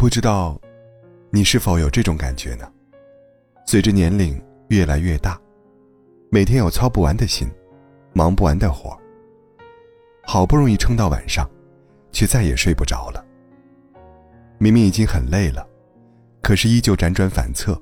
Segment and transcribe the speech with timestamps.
[0.00, 0.58] 不知道，
[1.28, 2.66] 你是否有这种感觉呢？
[3.66, 5.38] 随着年龄越来越大，
[6.30, 7.46] 每天有操不完的心，
[8.14, 8.98] 忙不完的活。
[10.22, 11.46] 好不容易撑到晚上，
[12.12, 13.22] 却再也睡不着了。
[14.56, 15.68] 明明已经很累了，
[16.40, 17.78] 可是依旧辗转反侧，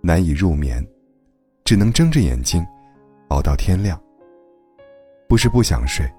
[0.00, 0.82] 难以入眠，
[1.64, 2.66] 只能睁着眼睛，
[3.28, 4.02] 熬到天亮。
[5.28, 6.10] 不是不想睡，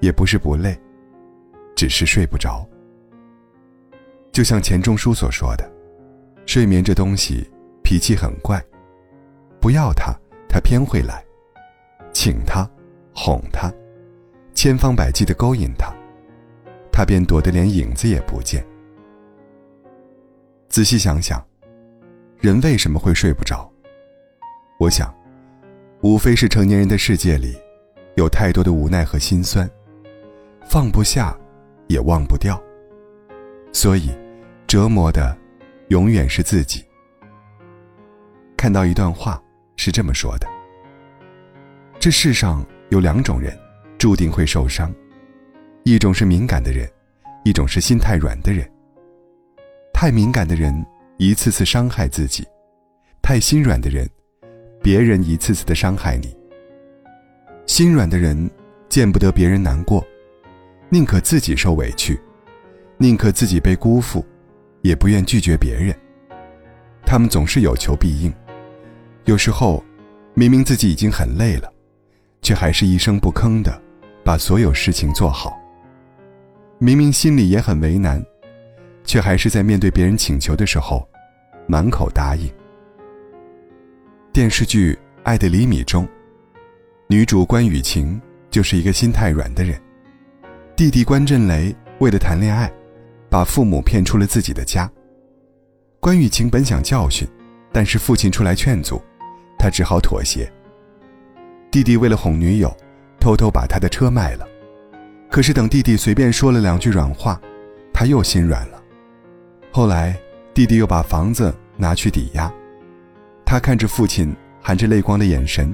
[0.00, 0.74] 也不是不累，
[1.76, 2.66] 只是睡不着。
[4.32, 5.70] 就像钱钟书所说的
[6.46, 7.50] ：“睡眠这东西
[7.82, 8.62] 脾气很怪，
[9.60, 10.14] 不要他，
[10.48, 11.22] 他偏会来；
[12.12, 12.68] 请他，
[13.14, 13.72] 哄他，
[14.54, 15.92] 千方百计的勾引他，
[16.92, 18.64] 他便躲得连影子也不见。”
[20.68, 21.44] 仔细想想，
[22.38, 23.68] 人为什么会睡不着？
[24.78, 25.12] 我想，
[26.02, 27.58] 无非是成年人的世界里，
[28.14, 29.68] 有太多的无奈和心酸，
[30.64, 31.36] 放不下，
[31.88, 32.62] 也忘不掉。
[33.72, 34.10] 所以，
[34.70, 35.36] 折磨的
[35.88, 36.84] 永远是自己。
[38.56, 39.42] 看到一段话
[39.74, 40.46] 是这么说的：
[41.98, 43.52] 这世上有两种人，
[43.98, 44.94] 注定会受伤，
[45.82, 46.88] 一种是敏感的人，
[47.42, 48.64] 一种是心太软的人。
[49.92, 50.86] 太敏感的人
[51.18, 52.46] 一次次伤害自己，
[53.20, 54.08] 太心软的人，
[54.80, 56.32] 别人一次次的伤害你。
[57.66, 58.48] 心软的人
[58.88, 60.06] 见不得别人难过，
[60.90, 62.16] 宁可自己受委屈。
[62.98, 64.24] 宁可自己被辜负，
[64.82, 65.94] 也不愿拒绝别人。
[67.04, 68.32] 他们总是有求必应，
[69.24, 69.82] 有时候，
[70.34, 71.72] 明明自己已经很累了，
[72.42, 73.82] 却还是一声不吭的
[74.24, 75.58] 把所有事情做好。
[76.78, 78.24] 明明心里也很为难，
[79.04, 81.06] 却还是在面对别人请求的时候，
[81.66, 82.48] 满口答应。
[84.32, 84.94] 电视剧
[85.24, 86.08] 《爱的厘米》中，
[87.08, 89.80] 女主关雨晴就是一个心太软的人。
[90.76, 92.72] 弟弟关震雷为了谈恋爱。
[93.30, 94.90] 把父母骗出了自己的家。
[96.00, 97.26] 关雨晴本想教训，
[97.72, 99.00] 但是父亲出来劝阻，
[99.58, 100.50] 他只好妥协。
[101.70, 102.76] 弟弟为了哄女友，
[103.20, 104.46] 偷偷把他的车卖了。
[105.30, 107.40] 可是等弟弟随便说了两句软话，
[107.92, 108.82] 他又心软了。
[109.70, 110.18] 后来，
[110.52, 112.52] 弟弟又把房子拿去抵押。
[113.46, 115.72] 他看着父亲含着泪光的眼神，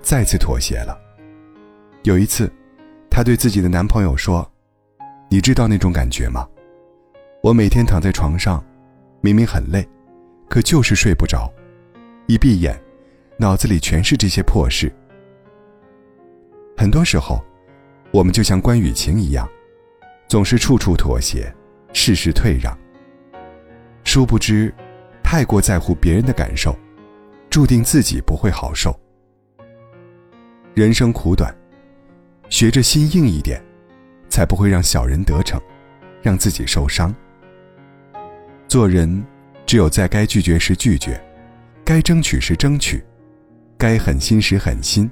[0.00, 0.96] 再次妥协了。
[2.04, 2.48] 有一次，
[3.10, 4.48] 他对自己的男朋友说
[5.28, 6.46] ：“你知道那种感觉吗？”
[7.42, 8.64] 我每天躺在床上，
[9.20, 9.84] 明明很累，
[10.48, 11.52] 可就是睡不着。
[12.28, 12.80] 一闭眼，
[13.36, 14.92] 脑子里全是这些破事。
[16.76, 17.44] 很多时候，
[18.12, 19.48] 我们就像关雨晴一样，
[20.28, 21.52] 总是处处妥协，
[21.92, 22.78] 事事退让。
[24.04, 24.72] 殊不知，
[25.20, 26.78] 太过在乎别人的感受，
[27.50, 28.96] 注定自己不会好受。
[30.74, 31.52] 人生苦短，
[32.48, 33.60] 学着心硬一点，
[34.28, 35.60] 才不会让小人得逞，
[36.22, 37.12] 让自己受伤。
[38.72, 39.22] 做人，
[39.66, 41.22] 只有在该拒绝时拒绝，
[41.84, 43.04] 该争取时争取，
[43.76, 45.10] 该狠心时狠心，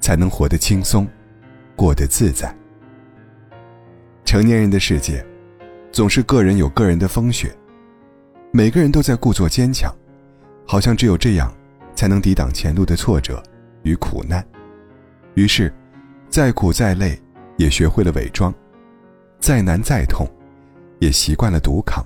[0.00, 1.06] 才能活得轻松，
[1.76, 2.52] 过得自在。
[4.24, 5.24] 成年人的世界，
[5.92, 7.56] 总是个人有个人的风雪，
[8.50, 9.94] 每个人都在故作坚强，
[10.66, 11.54] 好像只有这样，
[11.94, 13.40] 才能抵挡前路的挫折
[13.84, 14.44] 与苦难。
[15.34, 15.72] 于是，
[16.28, 17.16] 再苦再累，
[17.56, 18.52] 也学会了伪装；
[19.38, 20.26] 再难再痛，
[20.98, 22.04] 也习惯了独扛。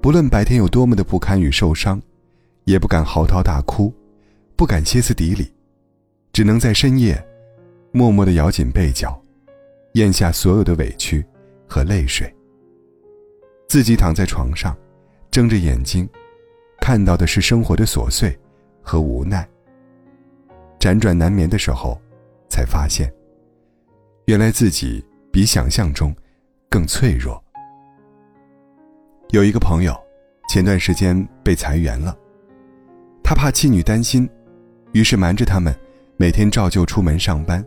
[0.00, 2.00] 不论白天有多么的不堪与受伤，
[2.64, 3.92] 也不敢嚎啕大哭，
[4.56, 5.52] 不敢歇斯底里，
[6.32, 7.22] 只能在深夜，
[7.92, 9.20] 默默的咬紧被角，
[9.94, 11.24] 咽下所有的委屈
[11.66, 12.32] 和泪水。
[13.66, 14.74] 自己躺在床上，
[15.30, 16.08] 睁着眼睛，
[16.80, 18.38] 看到的是生活的琐碎
[18.80, 19.46] 和无奈。
[20.78, 22.00] 辗转难眠的时候，
[22.48, 23.12] 才发现，
[24.26, 26.14] 原来自己比想象中
[26.70, 27.42] 更脆弱。
[29.30, 29.94] 有一个朋友，
[30.48, 32.16] 前段时间被裁员了，
[33.22, 34.26] 他怕妻女担心，
[34.92, 35.74] 于是瞒着他们，
[36.16, 37.62] 每天照旧出门上班。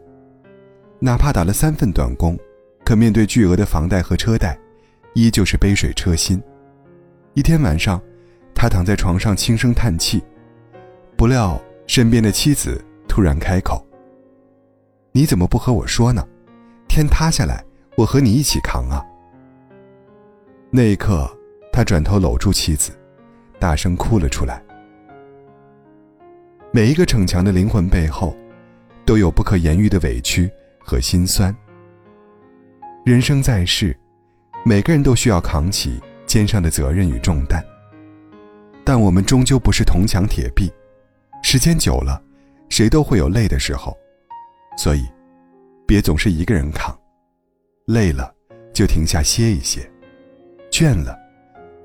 [0.97, 2.35] 哪怕打了三份短工，
[2.83, 4.57] 可面对巨额的房贷和车贷，
[5.13, 6.41] 依旧是杯水车薪。
[7.35, 8.01] 一天晚上，
[8.55, 10.19] 他躺在床上轻声叹气，
[11.15, 13.85] 不料身边的妻子突然开口
[15.13, 16.27] ：“你怎么不和我说呢？
[16.87, 17.63] 天塌下来，
[17.97, 19.05] 我和你一起扛啊！”
[20.71, 21.31] 那一刻。
[21.71, 22.91] 他转头搂住妻子，
[23.57, 24.61] 大声哭了出来。
[26.71, 28.35] 每一个逞强的灵魂背后，
[29.05, 31.55] 都有不可言喻的委屈和心酸。
[33.05, 33.97] 人生在世，
[34.63, 37.63] 每个人都需要扛起肩上的责任与重担。
[38.83, 40.71] 但我们终究不是铜墙铁壁，
[41.41, 42.21] 时间久了，
[42.69, 43.97] 谁都会有累的时候。
[44.77, 45.05] 所以，
[45.85, 46.97] 别总是一个人扛，
[47.85, 48.33] 累了
[48.73, 49.89] 就停下歇一歇，
[50.71, 51.20] 倦了。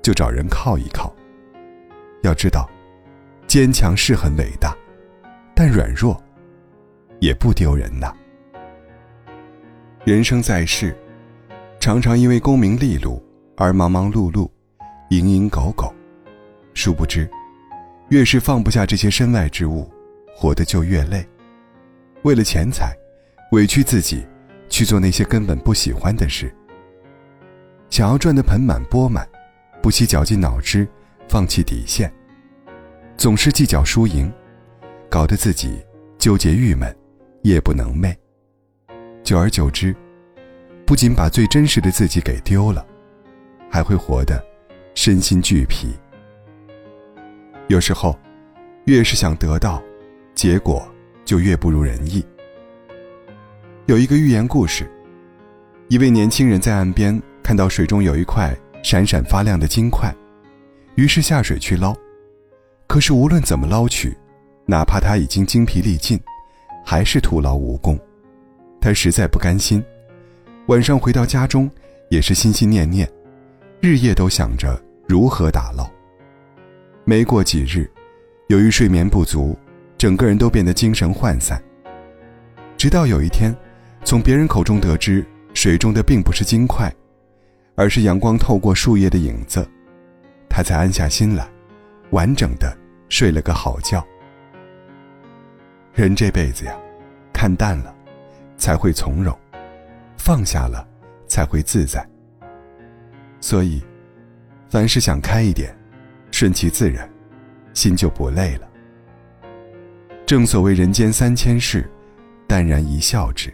[0.07, 1.13] 就找人靠一靠。
[2.21, 2.65] 要知道，
[3.45, 4.73] 坚强是很伟大，
[5.53, 6.17] 但软弱
[7.19, 8.13] 也不丢人呐。
[10.05, 10.95] 人生在世，
[11.77, 13.21] 常常因为功名利禄
[13.57, 14.49] 而忙忙碌碌、
[15.09, 15.93] 蝇营狗苟，
[16.73, 17.29] 殊不知，
[18.07, 19.91] 越是放不下这些身外之物，
[20.33, 21.27] 活得就越累。
[22.21, 22.95] 为了钱财，
[23.51, 24.25] 委屈自己
[24.69, 26.49] 去做那些根本不喜欢的事。
[27.89, 29.27] 想要赚得盆满钵满，
[29.87, 30.85] 不惜绞尽脑汁，
[31.29, 32.11] 放弃底线，
[33.15, 34.29] 总是计较输赢，
[35.09, 35.81] 搞得自己
[36.17, 36.93] 纠结郁闷，
[37.43, 38.13] 夜不能寐。
[39.23, 39.95] 久而久之，
[40.85, 42.85] 不仅把最真实的自己给丢了，
[43.71, 44.45] 还会活得
[44.93, 45.95] 身心俱疲。
[47.69, 48.19] 有时候，
[48.87, 49.81] 越是想得到，
[50.35, 50.85] 结果
[51.23, 52.21] 就越不如人意。
[53.85, 54.85] 有一个寓言故事，
[55.87, 57.17] 一位年轻人在岸边。
[57.41, 58.53] 看到水中有一块
[58.89, 60.15] 闪闪发亮的金块，
[60.95, 61.93] 于是下水去捞。
[62.87, 64.17] 可是无论怎么捞取，
[64.65, 66.17] 哪怕他已经精疲力尽，
[66.85, 67.99] 还是徒劳无功。
[68.79, 69.83] 他实在不甘心，
[70.67, 71.69] 晚上回到家中
[72.09, 73.05] 也是心心念念，
[73.81, 75.85] 日夜都想着如何打捞。
[77.03, 77.91] 没过几日，
[78.47, 79.53] 由于睡眠不足，
[79.97, 81.61] 整个人都变得精神涣散。
[82.77, 83.53] 直到有一天，
[84.05, 86.89] 从别人口中得知水中的并不是金块。
[87.77, 89.65] 而是阳光透过树叶的影子，
[90.49, 91.47] 他才安下心来，
[92.09, 92.75] 完整的
[93.07, 94.03] 睡了个好觉。
[95.93, 96.75] 人这辈子呀，
[97.31, 97.95] 看淡了，
[98.57, 99.31] 才会从容；
[100.17, 100.87] 放下了，
[101.27, 102.03] 才会自在。
[103.39, 103.79] 所以，
[104.71, 105.71] 凡事想开一点，
[106.31, 107.07] 顺其自然，
[107.75, 108.67] 心就不累了。
[110.25, 111.87] 正所谓人间三千事，
[112.47, 113.53] 淡然一笑之。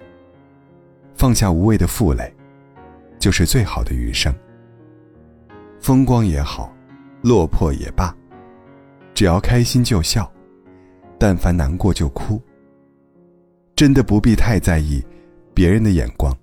[1.13, 2.33] 放下无谓的负累。
[3.23, 4.35] 就是最好的余生。
[5.79, 6.75] 风光也好，
[7.21, 8.13] 落魄也罢，
[9.13, 10.29] 只要开心就笑，
[11.17, 12.41] 但凡难过就哭。
[13.77, 15.01] 真的不必太在意
[15.53, 16.37] 别人的眼光。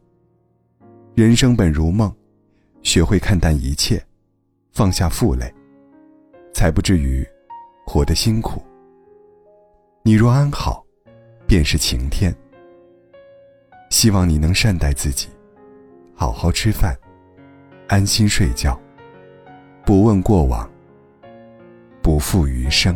[1.14, 2.10] 人生本如梦，
[2.82, 4.02] 学会看淡一切，
[4.72, 5.52] 放下负累，
[6.54, 7.22] 才不至于
[7.86, 8.62] 活得辛苦。
[10.02, 10.82] 你若安好，
[11.46, 12.34] 便是晴天。
[13.90, 15.28] 希望你能善待自己。
[16.20, 16.94] 好好吃饭，
[17.88, 18.78] 安心睡觉，
[19.86, 20.70] 不问过往，
[22.02, 22.94] 不负余生。